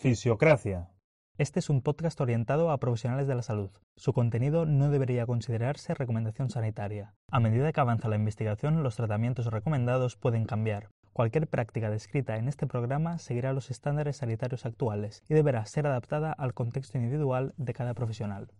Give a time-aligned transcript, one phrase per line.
[0.00, 0.88] Fisiocracia.
[1.36, 3.68] Este es un podcast orientado a profesionales de la salud.
[3.96, 7.12] Su contenido no debería considerarse recomendación sanitaria.
[7.30, 10.88] A medida que avanza la investigación, los tratamientos recomendados pueden cambiar.
[11.12, 16.32] Cualquier práctica descrita en este programa seguirá los estándares sanitarios actuales y deberá ser adaptada
[16.32, 18.54] al contexto individual de cada profesional.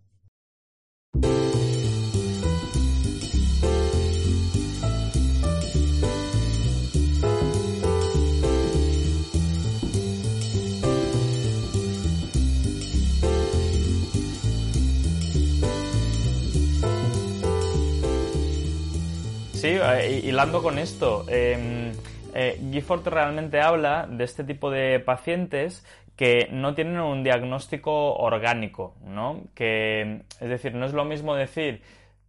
[19.61, 21.91] Sí, eh, hilando con esto, eh,
[22.33, 28.95] eh, Gifford realmente habla de este tipo de pacientes que no tienen un diagnóstico orgánico,
[29.05, 29.43] ¿no?
[29.53, 31.83] Que, es decir, no es lo mismo decir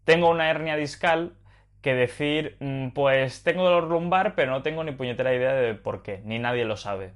[0.05, 1.33] tengo una hernia discal
[1.81, 6.03] que decir mm, pues tengo dolor lumbar pero no tengo ni puñetera idea de por
[6.03, 7.13] qué, ni nadie lo sabe.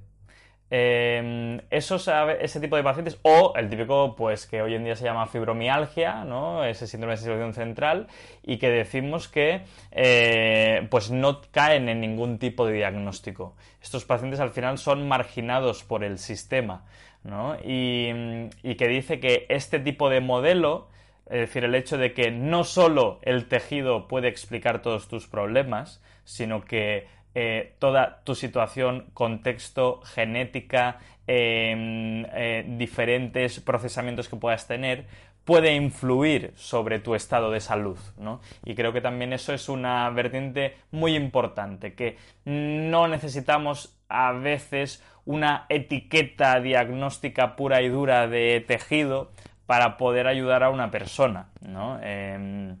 [0.69, 5.27] Eh, ese tipo de pacientes, o el típico, pues que hoy en día se llama
[5.27, 6.65] fibromialgia, ¿no?
[6.65, 8.07] Ese síndrome de sensibilización central,
[8.43, 13.55] y que decimos que eh, pues no caen en ningún tipo de diagnóstico.
[13.81, 16.83] Estos pacientes al final son marginados por el sistema,
[17.23, 17.55] ¿no?
[17.63, 20.89] Y, y que dice que este tipo de modelo,
[21.27, 26.01] es decir, el hecho de que no solo el tejido puede explicar todos tus problemas,
[26.25, 27.07] sino que
[27.39, 35.05] eh, toda tu situación, contexto, genética, em, eh, diferentes procesamientos que puedas tener,
[35.45, 38.41] puede influir sobre tu estado de salud, ¿no?
[38.65, 45.03] Y creo que también eso es una vertiente muy importante, que no necesitamos a veces
[45.23, 49.31] una etiqueta diagnóstica pura y dura de tejido
[49.67, 51.99] para poder ayudar a una persona, ¿no?
[52.01, 52.77] Em,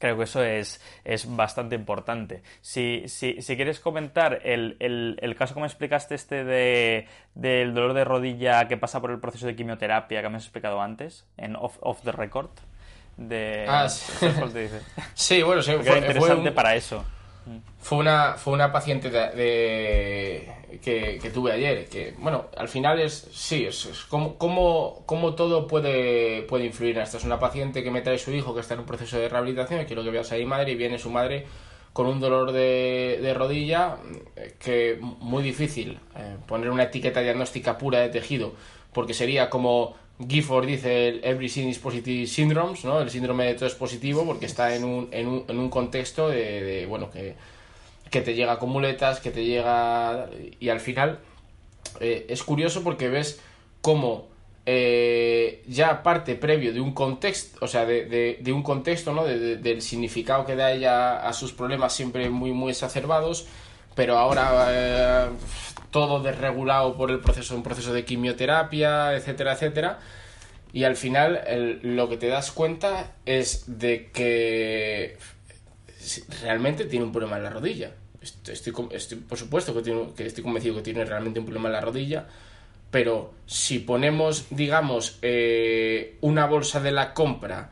[0.00, 2.42] Creo que eso es, es bastante importante.
[2.62, 7.74] Si, si, si quieres comentar el, el, el, caso que me explicaste este de, del
[7.74, 11.26] dolor de rodilla que pasa por el proceso de quimioterapia que me has explicado antes,
[11.36, 12.48] en Off, off the Record,
[13.18, 13.66] de...
[13.68, 14.26] Ah, sí.
[15.14, 16.54] sí, bueno, sí, fue, interesante fue un...
[16.54, 17.04] para eso.
[17.78, 20.52] Fue una, fue una paciente de,
[20.82, 25.66] que, que, tuve ayer, que, bueno, al final es, sí, es, como, como, como, todo
[25.66, 27.16] puede, puede influir en esto.
[27.16, 29.80] Es una paciente que me trae su hijo que está en un proceso de rehabilitación,
[29.80, 31.46] y quiero que veas ahí madre, y viene su madre
[31.92, 33.96] con un dolor de, de rodilla
[34.58, 38.52] que muy difícil eh, poner una etiqueta diagnóstica pura de tejido,
[38.92, 39.96] porque sería como
[40.28, 43.00] Gifford dice el Everything is Positive Syndromes, ¿no?
[43.00, 46.28] El síndrome de todo es positivo porque está en un, en un, en un contexto
[46.28, 47.34] de, bueno, que,
[48.10, 50.28] que te llega con muletas, que te llega...
[50.58, 51.20] Y al final
[52.00, 53.40] eh, es curioso porque ves
[53.80, 54.28] cómo
[54.66, 59.24] eh, ya parte previo de un contexto, o sea, de, de, un contexto, ¿no?
[59.24, 63.46] De, del significado que da ella a sus problemas siempre muy, muy exacerbados,
[63.94, 65.28] pero ahora eh,
[65.90, 69.98] todo desregulado por el proceso, un proceso de quimioterapia, etcétera, etcétera.
[70.72, 75.18] Y al final el, lo que te das cuenta es de que
[76.42, 77.92] realmente tiene un problema en la rodilla.
[78.20, 79.82] Estoy, estoy, por supuesto que,
[80.16, 82.26] que, estoy convencido que tiene realmente un problema en la rodilla,
[82.90, 87.70] pero si ponemos, digamos, eh, una bolsa de la compra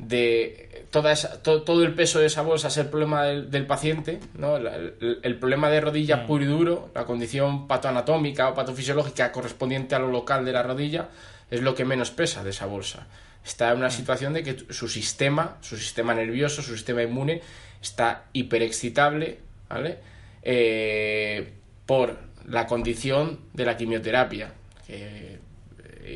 [0.00, 3.66] de toda esa, to, todo el peso de esa bolsa es el problema del, del
[3.66, 4.56] paciente, ¿no?
[4.56, 6.26] El, el, el, problema de rodilla mm.
[6.26, 11.08] puro y duro, la condición patoanatómica o patofisiológica correspondiente a lo local de la rodilla,
[11.50, 13.06] es lo que menos pesa de esa bolsa.
[13.44, 13.92] Está en una mm.
[13.92, 17.42] situación de que su sistema, su sistema nervioso, su sistema inmune,
[17.82, 19.98] está hiperexcitable, ¿vale?
[20.42, 21.52] Eh,
[21.86, 24.52] por la condición de la quimioterapia,
[24.86, 25.39] que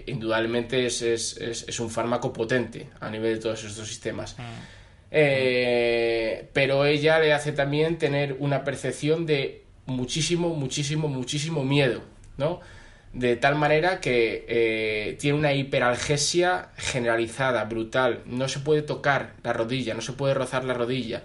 [0.07, 4.37] indudablemente es, es, es, es, un fármaco potente a nivel de todos estos sistemas.
[4.39, 4.43] Mm.
[5.17, 12.03] Eh, pero ella le hace también tener una percepción de muchísimo, muchísimo, muchísimo miedo,
[12.37, 12.61] ¿no?
[13.13, 18.23] De tal manera que eh, tiene una hiperalgesia generalizada, brutal.
[18.27, 21.23] No se puede tocar la rodilla, no se puede rozar la rodilla,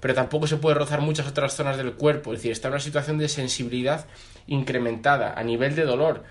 [0.00, 2.32] pero tampoco se puede rozar muchas otras zonas del cuerpo.
[2.32, 4.06] Es decir, está en una situación de sensibilidad
[4.48, 6.24] incrementada a nivel de dolor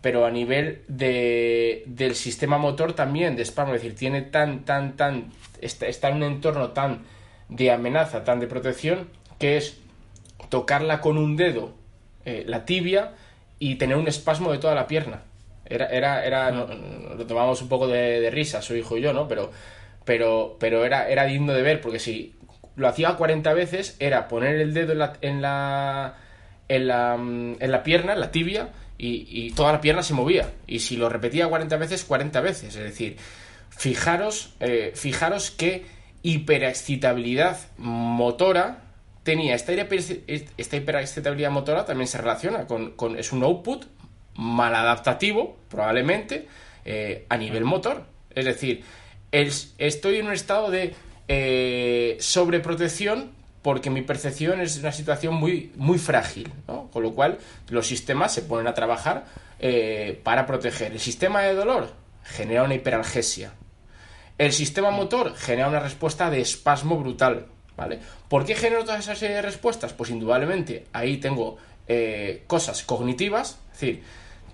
[0.00, 4.96] pero a nivel de, del sistema motor también de espasmo, es decir, tiene tan, tan,
[4.96, 7.04] tan, está, está en un entorno tan
[7.48, 9.08] de amenaza, tan de protección,
[9.38, 9.78] que es
[10.48, 11.72] tocarla con un dedo,
[12.24, 13.14] eh, la tibia,
[13.58, 15.22] y tener un espasmo de toda la pierna.
[15.64, 19.12] Era, era, era, no, lo tomamos un poco de, de, risa, su hijo y yo,
[19.12, 19.28] ¿no?
[19.28, 19.50] Pero,
[20.04, 22.34] pero, pero era, era digno de ver, porque si
[22.76, 26.14] lo hacía 40 veces, era poner el dedo en la, en la,
[26.68, 30.52] en la, en la pierna, en la tibia, y, y, toda la pierna se movía.
[30.66, 32.74] Y si lo repetía 40 veces, 40 veces.
[32.74, 33.16] Es decir,
[33.70, 35.86] fijaros, eh, fijaros qué
[36.22, 38.82] hiperexcitabilidad motora
[39.22, 39.54] tenía.
[39.54, 39.72] Esta
[40.76, 43.86] hiperexcitabilidad motora también se relaciona con, con, es un output
[44.34, 46.48] maladaptativo, probablemente,
[46.84, 48.04] eh, a nivel motor.
[48.34, 48.82] Es decir,
[49.30, 50.94] estoy en un estado de
[51.28, 53.32] eh, sobreprotección
[53.68, 56.88] porque mi percepción es una situación muy, muy frágil, ¿no?
[56.90, 57.36] Con lo cual
[57.68, 59.26] los sistemas se ponen a trabajar
[59.58, 60.92] eh, para proteger.
[60.92, 61.92] El sistema de dolor
[62.24, 63.52] genera una hiperalgesia.
[64.38, 67.98] El sistema motor genera una respuesta de espasmo brutal, ¿vale?
[68.30, 69.92] ¿Por qué genero toda esa serie de respuestas?
[69.92, 74.02] Pues indudablemente ahí tengo eh, cosas cognitivas, es decir,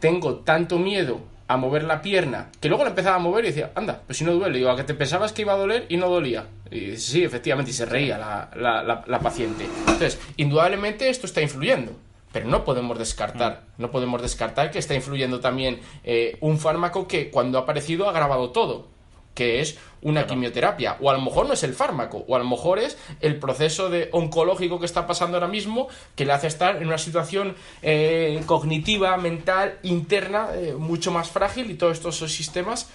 [0.01, 1.21] tengo tanto miedo
[1.55, 4.25] a mover la pierna, que luego la empezaba a mover y decía, anda, pues si
[4.25, 6.47] no duele, digo, a que te pensabas que iba a doler y no dolía.
[6.71, 9.67] Y sí, efectivamente, y se reía la, paciente.
[9.81, 11.93] Entonces, indudablemente esto está influyendo,
[12.33, 13.83] pero no podemos descartar, mm.
[13.83, 18.11] no podemos descartar que está influyendo también eh, un fármaco que cuando ha aparecido ha
[18.11, 18.95] agravado todo
[19.35, 20.99] que es una quimioterapia.
[21.01, 23.91] O a lo mejor no es el fármaco, o a lo mejor es el proceso
[23.91, 28.41] de oncológico que está pasando ahora mismo que le hace estar en una situación eh,
[28.47, 32.89] cognitiva, mental, interna, eh, mucho más frágil y todos estos sistemas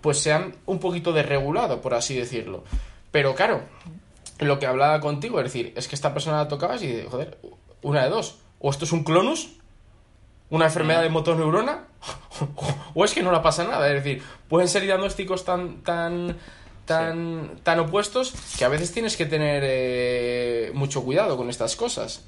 [0.00, 2.64] pues se han un poquito desregulado, por así decirlo.
[3.10, 3.62] Pero claro,
[4.38, 7.38] lo que hablaba contigo, es decir, es que esta persona la tocabas y, joder,
[7.82, 8.38] una de dos.
[8.60, 9.56] O esto es un clonus,
[10.50, 11.86] una enfermedad de motor neurona
[12.94, 13.88] o es que no la pasa nada.
[13.88, 16.36] Es decir, pueden ser diagnósticos tan, tan,
[16.84, 22.24] tan, tan opuestos que a veces tienes que tener eh, mucho cuidado con estas cosas.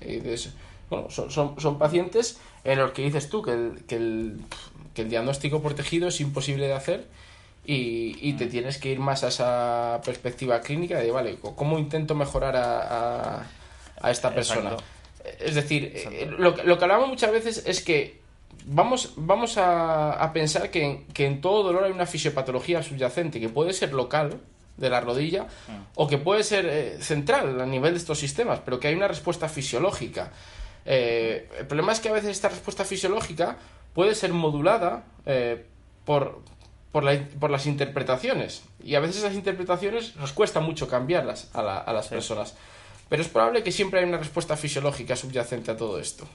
[0.91, 1.31] Bueno, son,
[1.61, 4.41] son, pacientes en los que dices tú que el, que el,
[4.95, 7.07] que el diagnóstico por tejido es imposible de hacer
[7.67, 12.15] y, y, te tienes que ir más a esa perspectiva clínica de, vale, ¿cómo intento
[12.15, 13.47] mejorar a,
[14.01, 14.75] a, esta persona?
[15.39, 18.19] Es decir, eh, lo, lo, que hablamos muchas veces es que
[18.69, 23.93] vamos, vamos a, pensar que, en todo dolor hay una fisiopatología subyacente que puede ser
[23.93, 24.41] local
[24.77, 25.83] de la rodilla mm.
[25.97, 29.09] o que puede ser eh, central a nivel de estos sistemas, pero que hay una
[29.09, 30.31] respuesta fisiológica.
[30.85, 33.57] Eh, el problema es que a veces esta respuesta fisiológica
[33.93, 35.05] puede ser modulada
[36.05, 36.43] por,
[36.93, 42.55] por, las interpretaciones y a veces esas interpretaciones nos cuesta mucho cambiarlas a, las personas.
[43.09, 46.27] Pero es probable que siempre haya una respuesta fisiológica subyacente a todo esto.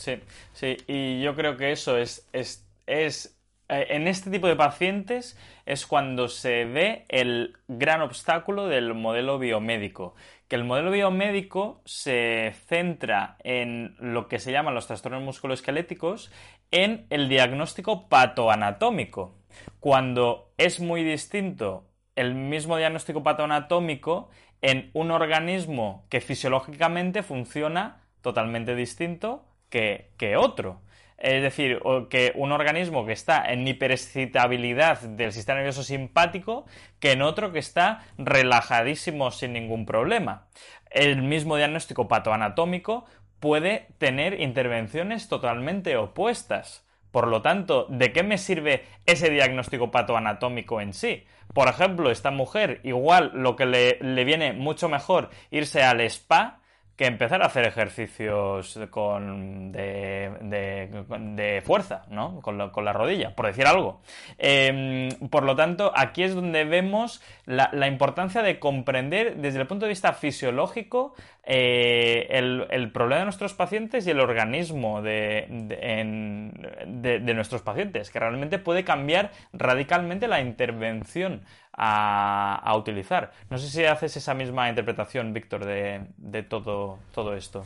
[0.00, 0.18] Sí,
[0.54, 3.38] sí, y yo creo que eso es, es, es
[3.68, 9.38] eh, en este tipo de pacientes es cuando se ve el gran obstáculo del modelo
[9.38, 10.14] biomédico,
[10.48, 16.32] que el modelo biomédico se centra en lo que se llaman los trastornos musculoesqueléticos
[16.70, 19.34] en el diagnóstico patoanatómico,
[19.80, 21.84] cuando es muy distinto
[22.16, 24.30] el mismo diagnóstico patoanatómico
[24.62, 30.80] en un organismo que fisiológicamente funciona totalmente distinto que, otro.
[31.16, 36.66] Es decir, que un organismo que está en hiperexcitabilidad del sistema nervioso simpático
[36.98, 40.46] que en otro que está relajadísimo sin ningún problema.
[40.90, 43.04] El mismo diagnóstico patoanatómico
[43.38, 46.86] puede tener intervenciones totalmente opuestas.
[47.10, 51.24] Por lo tanto, ¿de qué me sirve ese diagnóstico patoanatómico en sí?
[51.52, 56.60] Por ejemplo, esta mujer, igual lo que le, le viene mucho mejor irse al spa
[57.00, 62.42] que empezar a hacer ejercicios con, de, fuerza, ¿no?
[62.42, 64.02] Con, la rodilla, por decir algo.
[64.36, 69.86] Em, por lo tanto, aquí es donde vemos la, importancia de comprender desde el punto
[69.86, 77.62] de vista fisiológico eh, el, problema de nuestros pacientes y el organismo de, de nuestros
[77.62, 81.40] pacientes, que realmente puede cambiar radicalmente la intervención
[81.72, 83.32] a, utilizar.
[83.48, 87.64] No sé si haces esa misma interpretación, Víctor, de, todo, todo esto.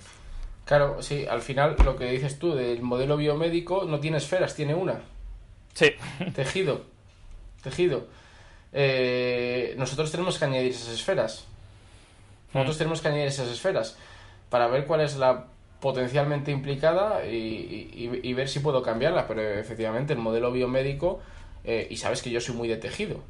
[0.65, 4.75] Claro, sí, al final lo que dices tú del modelo biomédico no tiene esferas, tiene
[4.75, 5.01] una.
[5.75, 5.93] Sí.
[6.35, 6.83] Tejido.
[7.63, 8.07] Tejido.
[8.73, 11.47] Eh, nosotros tenemos que añadir esas esferas.
[12.53, 12.79] Nosotros mm.
[12.79, 13.97] tenemos que añadir esas esferas
[14.49, 15.47] para ver cuál es la
[15.81, 19.27] potencialmente implicada y, ver si puedo cambiarla.
[19.27, 21.21] Pero efectivamente el modelo biomédico,
[21.63, 23.21] eh, y sabes que yo soy muy de tejido,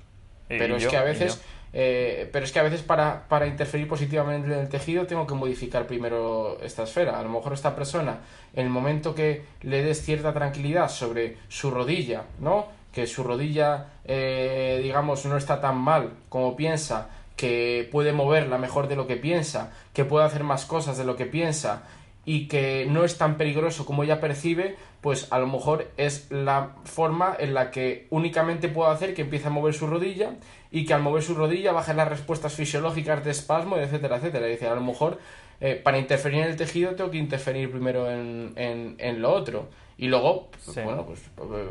[0.48, 1.40] pero es que a veces
[1.76, 5.34] eh, pero es que a veces para, para, interferir positivamente en el tejido tengo que
[5.34, 7.18] modificar primero esta esfera.
[7.18, 8.20] A lo mejor esta persona,
[8.54, 12.68] en el momento que le des cierta tranquilidad sobre su rodilla, ¿no?
[12.92, 18.86] Que su rodilla, eh, digamos, no está tan mal como piensa, que puede moverla mejor
[18.86, 21.82] de lo que piensa, que puede hacer más cosas de lo que piensa
[22.24, 26.76] y que no es tan peligroso como ella percibe, pues a lo mejor es la
[26.84, 30.36] forma en la que únicamente puedo hacer que empiece a mover su rodilla
[30.70, 34.46] y que al mover su rodilla bajen las respuestas fisiológicas de espasmo, etcétera, etcétera.
[34.46, 35.18] Dice, a lo mejor
[35.60, 39.68] eh, para interferir en el tejido tengo que interferir primero en, en, lo otro.
[39.96, 41.20] Y luego, pues, bueno, pues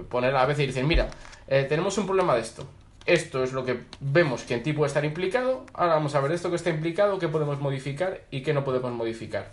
[0.09, 1.09] poner a veces y decir, mira,
[1.47, 2.65] eh, tenemos un problema de esto.
[3.05, 5.65] Esto es lo que vemos que en ti puede estar implicado.
[5.73, 8.91] Ahora vamos a ver esto que está implicado, qué podemos modificar y qué no podemos
[8.93, 9.51] modificar.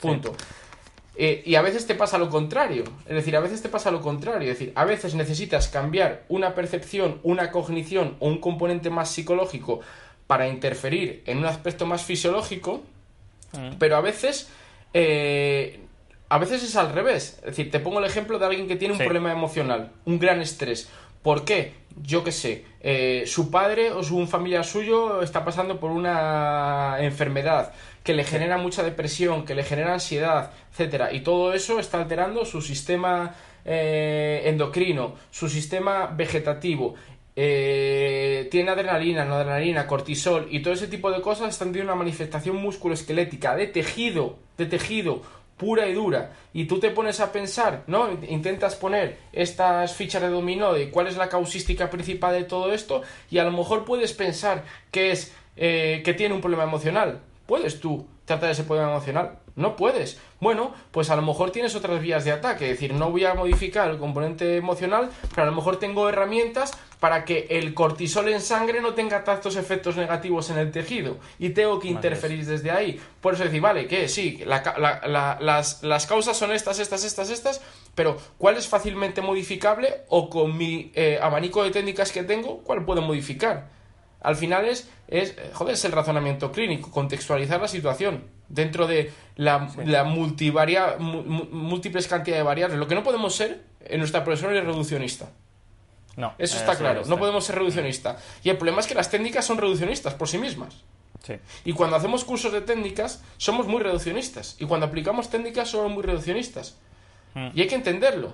[0.00, 0.34] Punto.
[1.18, 2.84] Eh, y a veces te pasa lo contrario.
[3.06, 4.50] Es decir, a veces te pasa lo contrario.
[4.52, 9.80] Es decir, a veces necesitas cambiar una percepción, una cognición o un componente más psicológico
[10.26, 12.82] para interferir en un aspecto más fisiológico,
[13.52, 13.76] mm.
[13.78, 14.48] pero a veces...
[14.92, 15.80] Eh,
[16.28, 17.36] a veces es al revés.
[17.38, 20.40] Es decir, te pongo el ejemplo de alguien que tiene un problema emocional, un gran
[20.40, 20.88] estrés.
[21.22, 21.72] ¿Por qué?
[22.02, 26.96] Yo qué sé, eh, su padre o su, un familiar suyo está pasando por una
[27.00, 27.72] enfermedad
[28.04, 32.44] que le genera mucha depresión, que le genera ansiedad, etcétera, y todo eso está alterando
[32.44, 33.34] su sistema
[33.64, 36.94] eh, endocrino, su sistema vegetativo.
[37.34, 41.98] Eh, tiene adrenalina, no adrenalina, cortisol y todo ese tipo de cosas están teniendo una
[41.98, 45.22] manifestación musculoesquelética de tejido, de tejido
[45.56, 48.10] pura y dura, y tú te pones a pensar, ¿no?
[48.28, 53.02] Intentas poner estas fichas de dominó de cuál es la causística principal de todo esto,
[53.30, 57.20] y a lo mejor puedes pensar que es eh, que tiene un problema emocional.
[57.46, 59.38] ¿Puedes tú tratar ese problema emocional?
[59.54, 60.20] No puedes.
[60.38, 63.34] Bueno, pues a lo mejor tienes otras vías de ataque, es decir, no voy a
[63.34, 68.40] modificar el componente emocional, pero a lo mejor tengo herramientas para que el cortisol en
[68.40, 73.00] sangre no tenga tantos efectos negativos en el tejido y tengo que interferir desde ahí.
[73.20, 77.62] Por eso decir, vale, que sí, las, causas son estas, estas, estas, estas,
[77.94, 82.84] pero ¿cuál es fácilmente modificable o con mi eh, abanico de técnicas que tengo, cuál
[82.84, 83.75] puedo modificar?
[84.26, 89.70] Al final es, es, joder, es el razonamiento clínico, contextualizar la situación dentro de la,
[89.84, 92.76] la multivaria, múltiples cantidades de variables.
[92.76, 95.30] Lo que no podemos ser en nuestra profesión es reduccionista.
[96.16, 96.34] No.
[96.38, 97.02] Eso está claro.
[97.06, 98.18] No podemos ser reduccionista.
[98.42, 100.82] Y el problema es que las técnicas son reduccionistas por sí mismas.
[101.22, 101.34] Sí.
[101.64, 104.56] Y cuando hacemos cursos de técnicas, somos muy reduccionistas.
[104.58, 106.74] Y cuando aplicamos técnicas, somos muy reduccionistas.
[107.34, 107.50] Hmm.
[107.54, 108.32] Y hay que entenderlo.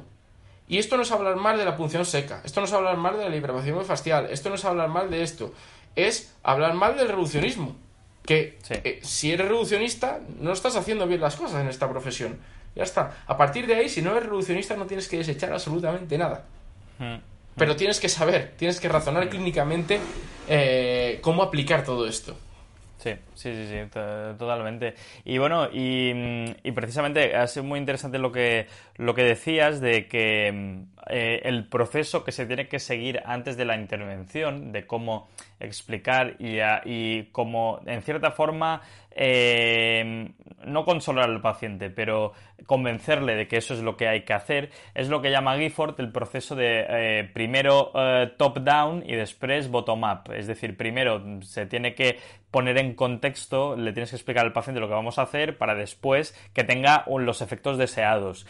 [0.68, 2.40] Y esto no es hablar mal de la punción seca.
[2.44, 4.28] Esto no es hablar mal de la liberación facial.
[4.30, 5.52] Esto no es hablar mal de esto.
[5.96, 7.76] Es hablar mal del reduccionismo
[8.24, 12.38] que eh, si eres reduccionista no estás haciendo bien las cosas en esta profesión.
[12.74, 13.24] Ya está.
[13.26, 16.44] A partir de ahí, si no eres reduccionista no tienes que desechar absolutamente nada.
[16.98, 17.16] Hmm.
[17.56, 20.00] Pero tienes que saber, tienes que razonar clínicamente
[20.48, 22.34] eh, cómo aplicar todo esto.
[22.96, 24.94] Sí, sí, sí, sí, totalmente.
[25.24, 30.06] Y bueno, y, y, precisamente ha sido muy interesante lo que, lo que decías de
[30.06, 35.28] que eh, el proceso que se tiene que seguir antes de la intervención, de cómo
[35.64, 40.30] explicar y, cómo, en cierta forma, eh,
[40.64, 42.32] no consolar al paciente, pero
[42.66, 46.00] convencerle de que eso es lo que hay que hacer, es lo que llama Gifford
[46.00, 50.32] el proceso de eh, primero eh, top-down y después bottom-up.
[50.32, 52.18] Es decir, primero se tiene que
[52.50, 55.74] poner en contexto, le tienes que explicar al paciente lo que vamos a hacer para
[55.74, 58.46] después que tenga los efectos deseados.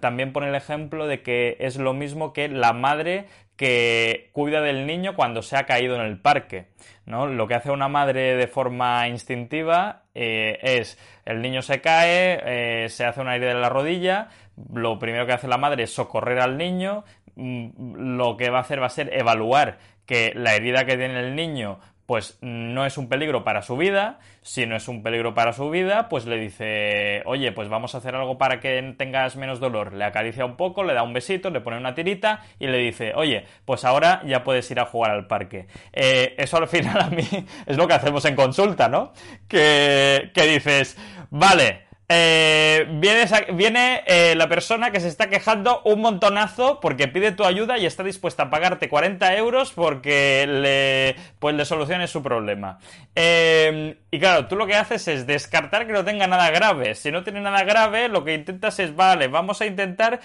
[0.00, 3.26] también pone el ejemplo de que es lo mismo que la madre
[3.60, 6.68] que cuida del niño cuando se ha caído en el parque.
[7.04, 7.26] ¿no?
[7.26, 12.88] Lo que hace una madre de forma instintiva eh, es el niño se cae, eh,
[12.88, 14.28] se hace una herida en la rodilla,
[14.72, 18.62] lo primero que hace la madre es socorrer al niño, mm, lo que va a
[18.62, 19.76] hacer va a ser evaluar
[20.06, 24.18] que la herida que tiene el niño pues no es un peligro para su vida.
[24.42, 27.98] Si no es un peligro para su vida, pues le dice, oye, pues vamos a
[27.98, 29.92] hacer algo para que tengas menos dolor.
[29.92, 33.12] Le acaricia un poco, le da un besito, le pone una tirita y le dice,
[33.14, 35.68] oye, pues ahora ya puedes ir a jugar al parque.
[35.92, 37.22] Eh, eso al final a mí
[37.66, 39.12] es lo que hacemos en consulta, ¿no?
[39.46, 40.98] Que, que dices,
[41.30, 47.44] vale, eh, viene, eh, la persona que se está quejando un montonazo porque pide tu
[47.44, 52.80] ayuda y está dispuesta a pagarte 40 euros porque le, pues le soluciones su problema.
[53.14, 56.96] Eh, y claro, tú lo que haces es descartar que no tenga nada grave.
[56.96, 60.18] Si no tiene nada grave, lo que intentas es, vale, vamos a intentar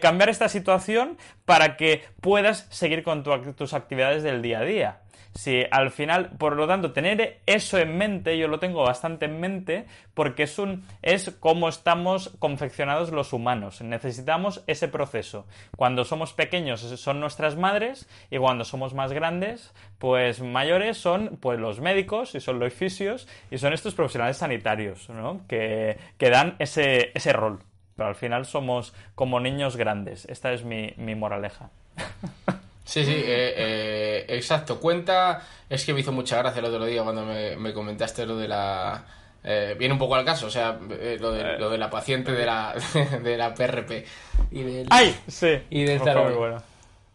[0.00, 5.01] cambiar esta situación para que puedas seguir con tus actividades del día a día.
[5.34, 9.40] Si al final, por lo tanto, tener eso en mente, yo lo tengo bastante en
[9.40, 13.80] mente, porque es un es como estamos confeccionados los humanos.
[13.80, 15.46] Necesitamos ese proceso.
[15.76, 21.58] Cuando somos pequeños son nuestras madres y cuando somos más grandes, pues mayores son pues
[21.58, 25.40] los médicos y son los fisios y son estos profesionales sanitarios, ¿no?
[25.48, 27.60] Que, que dan ese, ese rol.
[27.96, 30.26] Pero al final somos como niños grandes.
[30.26, 31.70] Esta es mi, mi moraleja.
[32.84, 34.80] Sí, sí, eh, eh, exacto.
[34.80, 38.48] Cuenta, es que me hizo mucha gracia el otro día cuando me, comentaste lo de
[38.48, 39.04] la...
[39.44, 40.78] Eh, viene un poco al caso, o sea,
[41.18, 42.74] lo, de, lo de la paciente de la,
[43.22, 44.06] de la PRP
[44.52, 44.86] y del...
[44.90, 45.16] ¡Ay!
[45.26, 45.62] Sí.
[45.70, 46.62] Y del bueno.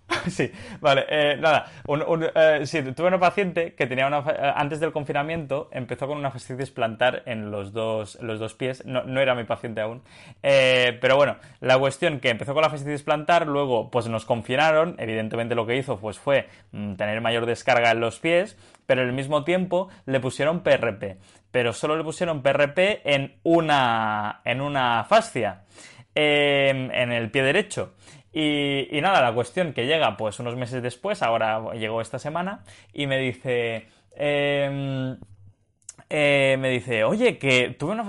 [0.30, 4.92] Sí, vale, eh, nada, eh, sí, tuve una paciente que tenía una, eh, antes del
[4.92, 9.36] confinamiento empezó con una fascitis plantar en los dos, los dos pies, no, no era
[9.36, 10.02] mi paciente aún,
[10.42, 15.56] pero bueno, la cuestión que empezó con la fascitis plantar, luego pues nos confinaron, evidentemente
[15.56, 19.44] lo que hizo pues fue mm, tener mayor descarga en los pies, pero al mismo
[19.44, 21.18] tiempo le pusieron PRP.
[21.52, 25.64] pero solo le pusieron PRP en una, en una fascia,
[26.14, 27.94] em, en el pie derecho.
[28.40, 32.64] Y, nada, la cuestión que llega pues unos meses después, ahora llegó esta semana,
[32.94, 33.88] y me dice...
[34.16, 35.18] Em,
[36.10, 38.06] eh, me dice, oye, que tuve una,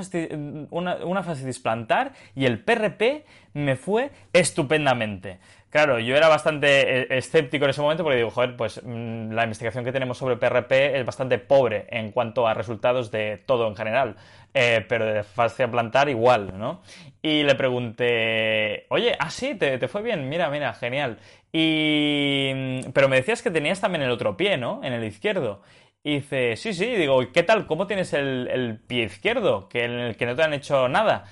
[0.71, 3.25] una, una fascitis plantar y el PRP
[3.55, 5.39] me fue estupendamente.
[5.71, 9.43] Claro, yo era bastante eh, escéptico en ese momento porque digo, joder, pues mm, la
[9.43, 13.77] investigación que tenemos sobre PRP es bastante pobre en cuanto a resultados de todo en
[13.77, 14.17] general,
[14.55, 16.81] eh, pero de fascia plantar igual, ¿no?
[17.21, 21.19] Y le pregunté, oye, ah, sí, te, fue bien, mira, mira, genial.
[21.53, 22.51] Y...
[22.55, 24.81] Mm, pero me decías que tenías también el otro pie, ¿no?
[24.83, 25.61] En el izquierdo.
[26.05, 27.67] Y dice, sí, sí, digo, ¿qué tal?
[27.67, 29.69] ¿Cómo tienes el, pie izquierdo?
[29.69, 31.25] Que en el que no te han hecho nada.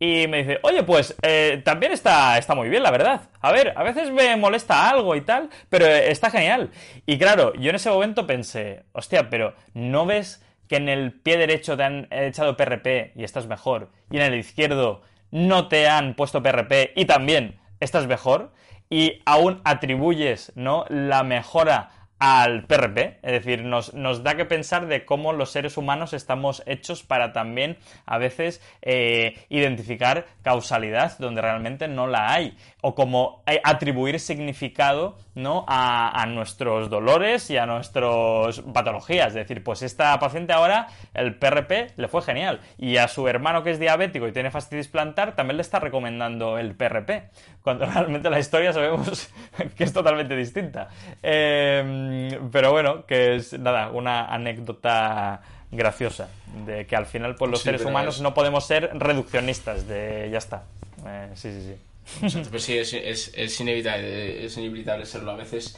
[0.00, 3.30] Y me dice, oye, pues eh, también está, está muy bien, la verdad.
[3.40, 6.70] A ver, a veces me molesta algo y tal, pero está genial.
[7.06, 11.36] Y claro, yo en ese momento pensé, hostia, pero ¿no ves que en el pie
[11.36, 13.90] derecho te han echado PRP y estás mejor?
[14.10, 18.52] Y en el izquierdo no te han puesto PRP y también estás mejor?
[18.90, 20.84] Y aún atribuyes, ¿no?
[20.88, 25.76] La mejora al PRP, es decir, nos, nos, da que pensar de cómo los seres
[25.76, 32.56] humanos estamos hechos para también a veces eh, identificar causalidad donde realmente no la hay,
[32.80, 35.64] o como eh, atribuir significado ¿no?
[35.68, 41.92] a, nuestros dolores y a nuestras patologías, es decir, pues esta paciente ahora el PRP
[41.96, 45.56] le fue genial y a su hermano que es diabético y tiene fastitis plantar también
[45.56, 47.30] le está recomendando el PRP,
[47.68, 49.28] cuando realmente la historia sabemos
[49.76, 50.88] que es totalmente distinta.
[51.22, 56.30] Eh, pero bueno, que es nada, una anécdota graciosa
[56.64, 60.64] de que al final pues los seres humanos no podemos ser reduccionistas de ya está.
[61.06, 61.74] Eh, sí, sí,
[62.22, 62.42] sí.
[62.44, 65.76] pero sí, es, es, es, inevitable, es inevitable serlo a veces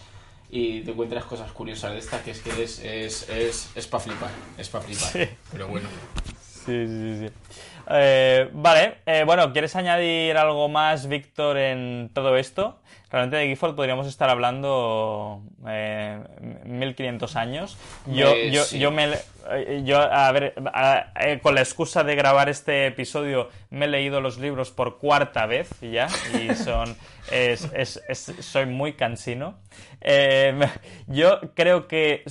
[0.48, 4.04] y te encuentras cosas curiosas de estas que es que es, es, es, es para
[4.04, 5.28] flipar, es para flipar.
[5.50, 5.88] Pero bueno.
[6.38, 7.32] Sí, sí, sí.
[7.92, 12.78] Eh, vale, eh, bueno, ¿quieres añadir algo más, Víctor, en todo esto?
[13.10, 16.20] Realmente de Gifford podríamos estar hablando eh,
[16.64, 17.76] 1500 años.
[18.06, 19.08] Yo, eh, yo, yo me.
[19.82, 20.54] Yo, a ver,
[21.42, 25.70] con la excusa de grabar este episodio, me he leído los libros por cuarta vez
[25.80, 26.06] ya,
[26.40, 26.96] y son.
[27.32, 29.58] es, es, soy muy cansino.
[31.08, 32.22] yo creo que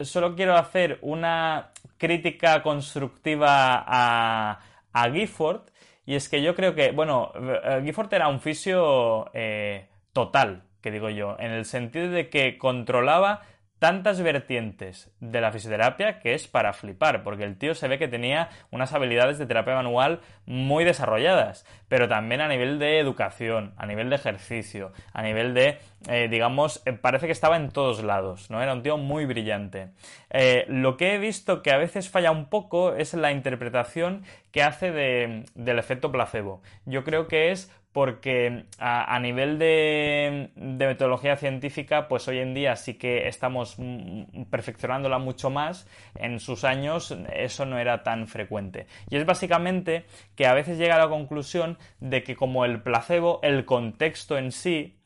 [0.00, 4.60] solo quiero hacer una crítica constructiva a
[4.96, 5.60] a Gifford,
[6.06, 10.90] y es que yo creo que, bueno, eh, Gifford era un fisio eh, total, que
[10.90, 13.42] digo yo, en el sentido de que controlaba
[13.78, 18.08] tantas vertientes de la fisioterapia que es para flipar, porque el tío se ve que
[18.08, 23.86] tenía unas habilidades de terapia manual muy desarrolladas, pero también a nivel de educación, a
[23.86, 28.50] nivel de ejercicio, a nivel de, eh, digamos, eh, parece que estaba en todos lados,
[28.50, 28.62] ¿no?
[28.62, 29.88] Era un tío muy brillante.
[30.30, 34.62] Eh, lo que he visto que a veces falla un poco es la interpretación que
[34.62, 36.62] hace del efecto placebo.
[36.86, 42.98] Yo creo que es porque a, nivel de, metodología científica, pues hoy en día sí
[42.98, 43.78] que estamos
[44.50, 45.88] perfeccionándola mucho más.
[46.14, 48.86] En sus años eso no era tan frecuente.
[49.08, 50.04] Y es básicamente
[50.34, 54.52] que a veces llega a la conclusión de que como el placebo, el contexto en
[54.52, 54.98] sí,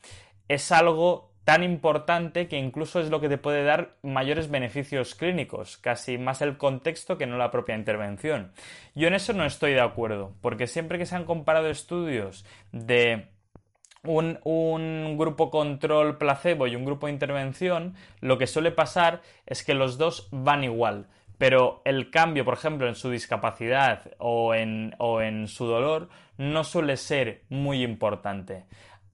[0.48, 5.78] es algo tan importante que incluso es lo que te puede dar mayores beneficios clínicos,
[5.78, 8.52] casi más el contexto que no la propia intervención.
[8.94, 13.28] Yo en eso no estoy de acuerdo, porque siempre que se han comparado estudios de
[14.02, 19.74] un, grupo control placebo y un grupo de intervención, lo que suele pasar es que
[19.74, 21.08] los dos van igual.
[21.38, 27.44] Pero el cambio, por ejemplo, en su discapacidad o en su dolor no suele ser
[27.48, 28.66] muy importante.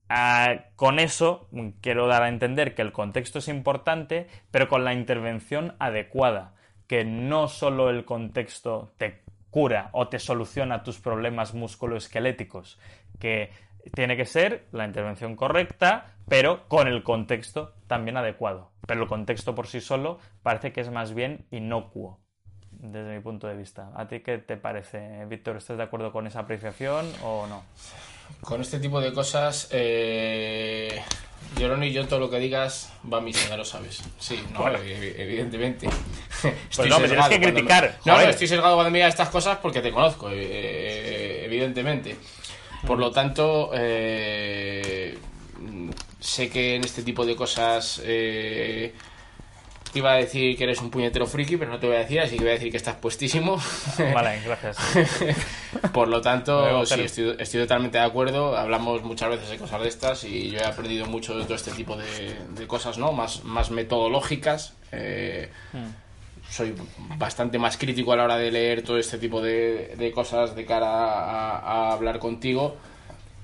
[0.08, 1.48] Ah, con eso
[1.80, 6.54] quiero dar a entender que el contexto es importante, pero con la intervención adecuada,
[6.86, 12.78] que no solo el contexto te cura o te soluciona tus problemas musculoesqueléticos,
[13.18, 13.50] que
[13.94, 18.72] tiene que ser la intervención correcta, pero con el contexto también adecuado.
[18.86, 22.20] Pero el contexto por sí solo parece que es más bien inocuo,
[22.70, 23.90] desde mi punto de vista.
[23.96, 25.56] ¿A ti qué te parece, Víctor?
[25.56, 27.64] ¿Estás de acuerdo con esa apreciación o no?
[28.40, 31.02] Con este tipo de cosas, eh,
[31.58, 34.02] y yo todo lo que digas va a misa, ya lo sabes.
[34.18, 35.88] Sí, no, evidentemente.
[36.76, 37.98] Pues no, me tienes que criticar.
[38.04, 42.16] No, estoy sesgado cuando me estas cosas porque te conozco, eh, eh, evidentemente.
[42.86, 45.16] Por lo tanto, eh,
[46.20, 48.92] sé que en este tipo de cosas eh,
[49.94, 52.36] iba a decir que eres un puñetero friki, pero no te voy a decir, así
[52.36, 53.60] que voy a decir que estás puestísimo.
[54.14, 54.76] Vale, gracias.
[55.92, 58.56] Por lo tanto, sí, estoy, totalmente de acuerdo.
[58.56, 61.70] Hablamos muchas veces de cosas de estas y yo he aprendido mucho de todo este
[61.72, 63.12] tipo de, cosas, ¿no?
[63.12, 64.74] Más, más metodológicas.
[64.92, 66.50] Eh, hmm.
[66.50, 66.74] soy
[67.16, 70.88] bastante más crítico a la hora de leer todo este tipo de, cosas de cara
[70.88, 72.76] a, hablar contigo.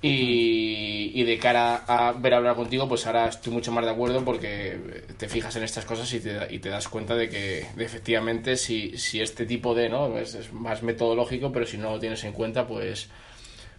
[0.05, 5.05] Y, de cara a ver hablar contigo, pues ahora estoy mucho más de acuerdo porque
[5.17, 8.99] te fijas en estas cosas y te, y te das cuenta de que efectivamente si,
[8.99, 10.19] si este tipo de, ¿no?
[10.19, 13.09] Es, más metodológico, pero si no lo tienes en cuenta, pues,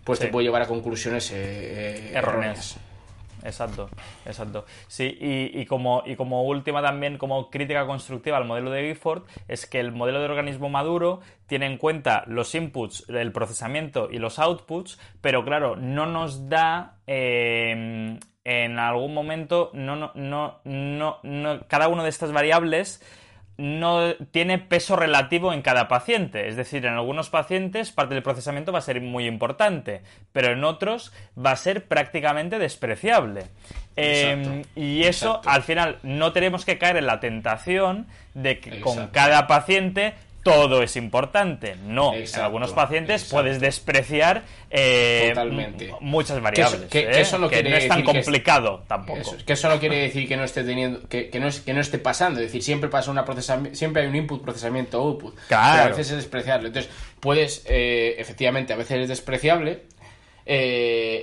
[0.06, 2.78] pues te puede llevar a conclusiones eh, eh, erróneas.
[3.44, 3.90] Exacto,
[4.26, 4.66] exacto.
[4.88, 9.66] Sí, y, como, y como última también, como crítica constructiva al modelo de Gifford, es
[9.66, 14.40] que el modelo de organismo maduro tiene en cuenta los inputs, el procesamiento y los
[14.40, 20.12] outputs, pero claro, no nos da eh, en algún momento, no, no,
[20.64, 23.02] no, no, cada una de estas variables
[23.58, 26.48] no tiene peso relativo en cada paciente.
[26.48, 30.64] Es decir, en algunos pacientes parte del procesamiento va a ser muy importante, pero en
[30.64, 33.44] otros va a ser prácticamente despreciable.
[33.96, 39.08] Em, y eso, al final, no tenemos que caer en la tentación de que con
[39.08, 41.76] cada paciente todo es importante.
[41.76, 45.34] No, en algunos pacientes puedes despreciar eh,
[46.02, 46.90] muchas variables.
[46.90, 47.22] Que, ¿eh?
[47.22, 49.36] eso, no, es tan complicado tampoco.
[49.46, 51.98] que eso no quiere decir que no esté teniendo, que, no es, que no esté
[51.98, 52.42] pasando.
[52.42, 55.36] Es decir, siempre pasa una procesamiento, siempre hay un input, procesamiento, output.
[55.48, 55.84] Claro.
[55.84, 56.68] a veces es despreciable.
[56.68, 59.84] Entonces, puedes, eh, efectivamente, a veces es despreciable.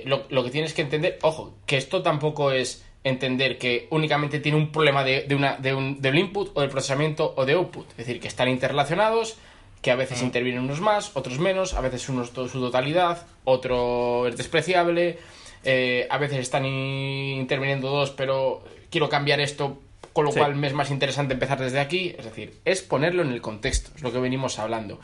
[0.05, 4.57] lo, lo que tienes que entender, ojo, que esto tampoco es entender que únicamente tiene
[4.57, 7.89] un problema de, una, de un, del input o del procesamiento o de output.
[7.91, 9.37] Es decir, que están interrelacionados,
[9.81, 14.37] que a veces intervienen unos más, otros menos, a veces todo su totalidad, otro es
[14.37, 15.17] despreciable,
[15.63, 19.79] eh, a veces están interviniendo dos, pero quiero cambiar esto,
[20.13, 22.13] con lo cual me es más interesante empezar desde aquí.
[22.17, 24.99] Es decir, es ponerlo en el contexto, es lo que venimos hablando.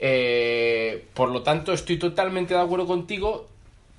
[0.00, 3.46] Eh, por lo tanto, estoy totalmente de acuerdo contigo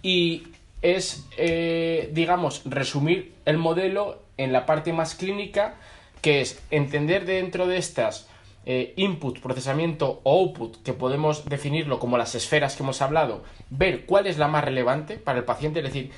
[0.04, 0.44] y
[0.82, 5.76] es, eh, digamos, resumir el modelo en la parte más clínica,
[6.22, 8.28] que es entender dentro de estas
[8.66, 14.06] eh, input, procesamiento o output, que podemos definirlo como las esferas que hemos hablado, ver
[14.06, 16.12] cuál es la más relevante para el paciente, es decir,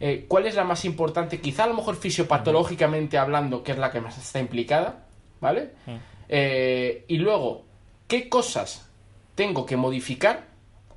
[0.00, 3.90] eh, cuál es la más importante, quizá a lo mejor fisiopatológicamente hablando, que es la
[3.90, 5.06] que más está implicada,
[5.40, 5.70] ¿vale?
[6.30, 7.64] y luego,
[8.06, 8.90] ¿qué cosas
[9.34, 10.48] tengo que modificar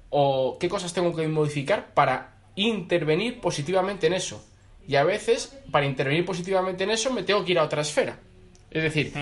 [0.10, 4.45] o qué cosas tengo que modificar para intervenir positivamente en eso.
[4.87, 8.19] Y a veces, para intervenir positivamente en eso, me tengo que ir a otra esfera.
[8.71, 9.13] Es decir,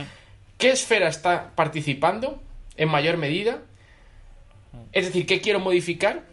[0.57, 2.41] ¿qué esfera está participando
[2.77, 3.61] en mayor medida?
[4.91, 6.23] Es decir, ¿qué quiero modificar?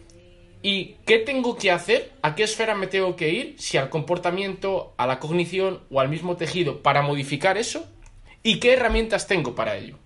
[0.62, 2.12] ¿Y qué tengo que hacer?
[2.22, 3.56] ¿A qué esfera me tengo que ir?
[3.58, 7.86] Si al comportamiento, a la cognición o al mismo tejido para modificar eso.
[8.42, 9.98] ¿Y qué herramientas tengo para ello?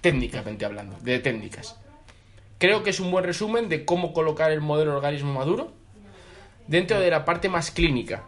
[0.00, 1.76] Técnicamente hablando, de técnicas.
[2.58, 5.72] Creo que es un buen resumen de cómo colocar el modelo organismo maduro
[6.66, 8.24] dentro de la parte más clínica.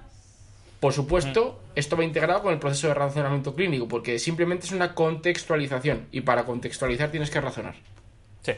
[0.81, 4.94] Por supuesto, esto va integrado con el proceso de razonamiento clínico, porque simplemente es una
[4.94, 7.74] contextualización y para contextualizar tienes que razonar.
[8.42, 8.53] Sí,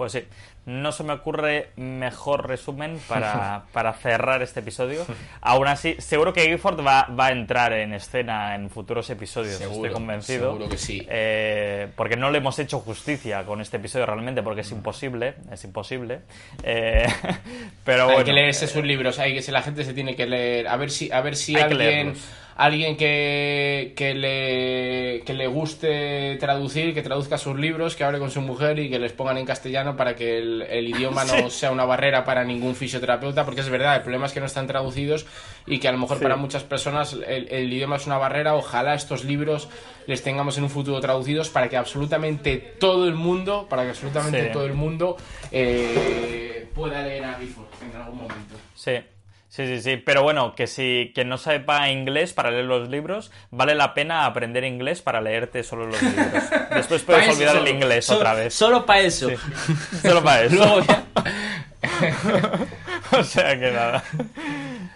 [0.00, 0.24] pues sí,
[0.64, 5.04] no se me ocurre mejor resumen para, cerrar este episodio.
[5.42, 9.90] Aún así, seguro que Gifford va, va, a entrar en escena en futuros episodios, estoy
[9.90, 10.52] convencido.
[10.52, 11.06] Seguro que sí.
[11.06, 15.64] Eh, porque no le hemos hecho justicia con este episodio realmente, porque es imposible, es
[15.64, 16.20] imposible.
[16.62, 17.06] Eh,
[17.84, 20.78] pero hay que leerse sus libros, hay que la gente se tiene que leer, a
[20.78, 22.14] ver si, a ver si alguien
[22.60, 28.30] alguien que, que, le, que le guste traducir, que traduzca sus libros, que hable con
[28.30, 31.86] su mujer y que les pongan en castellano para que el, idioma no sea una
[31.86, 35.24] barrera para ningún fisioterapeuta, porque es verdad, el problema es que no están traducidos
[35.66, 38.54] y que a lo mejor para muchas personas el, idioma es una barrera.
[38.54, 39.70] Ojalá estos libros
[40.06, 44.44] les tengamos en un futuro traducidos para que absolutamente todo el mundo, para que absolutamente
[44.46, 45.16] todo el mundo
[45.50, 48.56] eh, pueda leer a Gifford en algún momento.
[48.74, 48.98] Sí.
[49.50, 53.32] Sí, sí, sí, pero bueno, que si quien no sepa inglés para leer los libros,
[53.50, 56.44] vale la pena aprender inglés para leerte solo los libros.
[56.70, 58.54] Después puedes olvidar el inglés otra vez.
[58.54, 59.28] Solo para eso.
[60.02, 60.80] Solo para eso.
[63.18, 64.04] o sea que nada.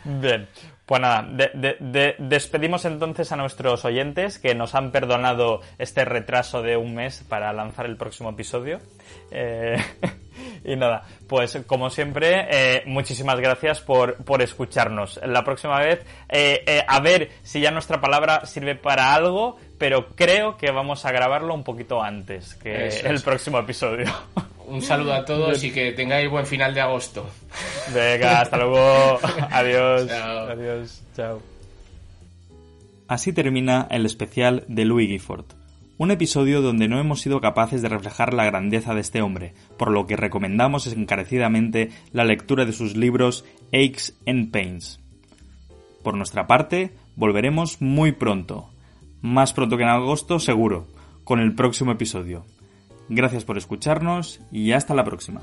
[0.05, 0.47] Bien.
[0.87, 1.27] Pues nada,
[2.19, 7.53] despedimos entonces a nuestros oyentes que nos han perdonado este retraso de un mes para
[7.55, 8.81] lanzar el próximo episodio.
[9.31, 9.83] Eh,
[10.64, 15.20] y nada, pues como siempre, eh, muchísimas gracias por, por, escucharnos.
[15.24, 20.09] La próxima vez, eh, eh, a ver si ya nuestra palabra sirve para algo, pero
[20.14, 24.07] creo que vamos a grabarlo un poquito antes que el próximo episodio.
[24.66, 27.29] Un saludo a todos y que tengáis buen final de agosto.
[27.92, 29.18] Venga, hasta luego.
[29.50, 30.11] Adiós.
[30.11, 31.03] Adiós.
[31.14, 31.42] Chao.
[33.07, 35.44] Así termina el especial de Louis Gifford
[35.96, 39.90] un episodio donde no hemos sido capaces de reflejar la grandeza de este hombre, por
[39.90, 45.00] lo que recomendamos encarecidamente la lectura de sus libros Aches and Pains.
[46.02, 48.70] Por nuestra parte, volveremos muy pronto.
[49.22, 50.87] Más pronto que en agosto, seguro,
[51.24, 52.44] con el próximo episodio.
[53.09, 55.40] Gracias por escucharnos y hasta la próxima.